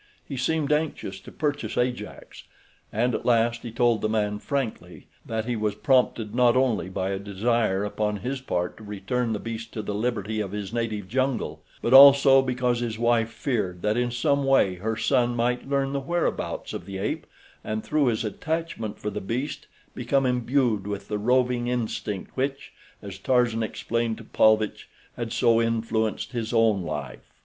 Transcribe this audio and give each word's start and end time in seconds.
He 0.27 0.35
seemed 0.35 0.71
anxious 0.71 1.19
to 1.19 1.31
purchase 1.31 1.77
Ajax, 1.77 2.45
and 2.91 3.13
at 3.13 3.23
last 3.23 3.61
he 3.61 3.71
told 3.71 4.01
the 4.01 4.09
man 4.09 4.39
frankly 4.39 5.05
that 5.27 5.45
he 5.45 5.55
was 5.55 5.75
prompted 5.75 6.33
not 6.33 6.57
only 6.57 6.89
by 6.89 7.11
a 7.11 7.19
desire 7.19 7.85
upon 7.85 8.17
his 8.17 8.41
part 8.41 8.77
to 8.77 8.83
return 8.83 9.31
the 9.31 9.37
beast 9.37 9.71
to 9.73 9.83
the 9.83 9.93
liberty 9.93 10.39
of 10.39 10.53
his 10.53 10.73
native 10.73 11.07
jungle; 11.07 11.61
but 11.83 11.93
also 11.93 12.41
because 12.41 12.79
his 12.79 12.97
wife 12.97 13.29
feared 13.29 13.83
that 13.83 13.95
in 13.95 14.09
some 14.09 14.43
way 14.43 14.73
her 14.73 14.97
son 14.97 15.35
might 15.35 15.69
learn 15.69 15.93
the 15.93 15.99
whereabouts 15.99 16.73
of 16.73 16.87
the 16.87 16.97
ape 16.97 17.27
and 17.63 17.83
through 17.83 18.07
his 18.07 18.25
attachment 18.25 18.97
for 18.97 19.11
the 19.11 19.21
beast 19.21 19.67
become 19.93 20.25
imbued 20.25 20.87
with 20.87 21.09
the 21.09 21.19
roving 21.19 21.67
instinct 21.67 22.35
which, 22.35 22.73
as 23.03 23.19
Tarzan 23.19 23.61
explained 23.61 24.17
to 24.17 24.23
Paulvitch, 24.23 24.89
had 25.15 25.31
so 25.31 25.61
influenced 25.61 26.31
his 26.31 26.51
own 26.53 26.81
life. 26.81 27.31